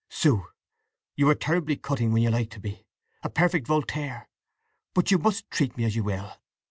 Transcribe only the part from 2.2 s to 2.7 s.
you like to